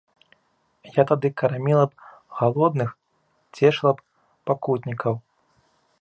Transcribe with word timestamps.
Я 0.99 1.03
тады 1.11 1.27
карміла 1.41 1.83
б 1.91 2.09
галодных, 2.39 2.89
цешыла 3.59 3.91
б 4.01 4.07
пакутнікаў. 4.49 5.13